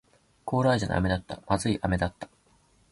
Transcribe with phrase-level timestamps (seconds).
[0.45, 1.39] コーラ味の飴だった。
[1.47, 2.27] 不味い飴だった。